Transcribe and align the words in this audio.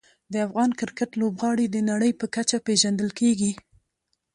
د 0.33 0.35
افغان 0.47 0.69
کرکټ 0.79 1.09
لوبغاړي 1.21 1.65
د 1.69 1.77
نړۍ 1.89 2.11
په 2.19 2.25
کچه 2.35 2.57
پېژندل 2.67 3.09
کېږي. 3.19 3.51